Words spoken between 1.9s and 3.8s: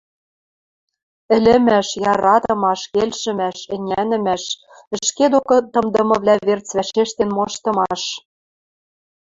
яратымаш, келшӹмӓш,